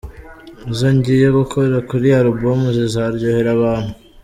Izo 0.71 0.87
ngiye 0.95 1.27
gukora 1.37 1.75
kuri 1.89 2.05
iyi 2.09 2.17
album 2.21 2.59
zizaryohera 2.75 3.49
abantu. 3.57 3.91